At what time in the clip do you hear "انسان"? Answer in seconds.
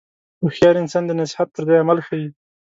0.81-1.03